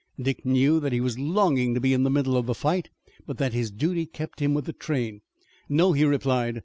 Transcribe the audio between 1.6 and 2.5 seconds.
to be in the middle of